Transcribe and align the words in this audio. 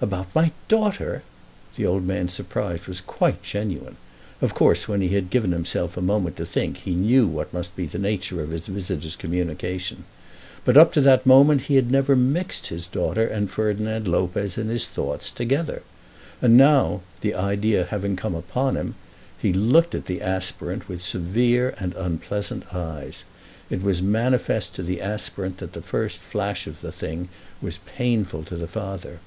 "About 0.00 0.26
my 0.34 0.50
daughter!" 0.68 1.22
The 1.76 1.86
old 1.86 2.04
man's 2.04 2.34
surprise 2.34 2.86
was 2.86 3.00
quite 3.00 3.42
genuine. 3.42 3.96
Of 4.42 4.52
course 4.52 4.86
when 4.86 5.00
he 5.00 5.08
had 5.10 5.30
given 5.30 5.52
himself 5.52 5.96
a 5.96 6.02
moment 6.02 6.36
to 6.36 6.44
think, 6.44 6.78
he 6.78 6.94
knew 6.94 7.26
what 7.26 7.54
must 7.54 7.74
be 7.74 7.86
the 7.86 7.98
nature 7.98 8.42
of 8.42 8.50
his 8.50 8.66
visitor's 8.66 9.16
communication. 9.16 10.04
But 10.66 10.76
up 10.76 10.92
to 10.94 11.00
that 11.02 11.24
moment 11.24 11.62
he 11.62 11.76
had 11.76 11.90
never 11.90 12.14
mixed 12.14 12.66
his 12.66 12.86
daughter 12.86 13.24
and 13.26 13.50
Ferdinand 13.50 14.06
Lopez 14.06 14.58
in 14.58 14.68
his 14.68 14.84
thoughts 14.84 15.30
together. 15.30 15.80
And 16.42 16.54
now, 16.54 17.00
the 17.22 17.34
idea 17.34 17.86
having 17.86 18.14
come 18.14 18.34
upon 18.34 18.76
him, 18.76 18.96
he 19.38 19.54
looked 19.54 19.94
at 19.94 20.04
the 20.04 20.20
aspirant 20.20 20.86
with 20.86 21.00
severe 21.00 21.74
and 21.80 21.94
unpleasant 21.94 22.74
eyes. 22.74 23.24
It 23.70 23.82
was 23.82 24.02
manifest 24.02 24.74
to 24.74 24.82
the 24.82 25.00
aspirant 25.00 25.58
that 25.58 25.72
the 25.72 25.80
first 25.80 26.18
flash 26.18 26.66
of 26.66 26.82
the 26.82 26.92
thing 26.92 27.30
was 27.62 27.78
painful 27.86 28.42
to 28.44 28.56
the 28.56 28.68
father. 28.68 29.20